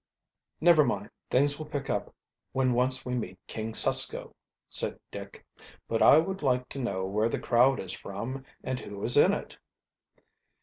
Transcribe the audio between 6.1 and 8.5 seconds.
would like to know where the crowd is from